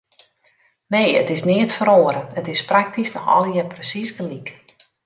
[0.93, 4.47] Nee, it is neat feroare, it is praktysk noch allegear presiis gelyk.